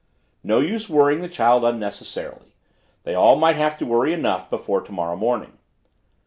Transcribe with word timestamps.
No 0.43 0.61
use 0.61 0.89
worrying 0.89 1.21
the 1.21 1.29
child 1.29 1.63
unnecessarily; 1.63 2.55
they 3.03 3.13
all 3.13 3.35
might 3.35 3.55
have 3.55 3.77
to 3.77 3.85
worry 3.85 4.13
enough 4.13 4.49
before 4.49 4.81
tomorrow 4.81 5.15
morning. 5.15 5.59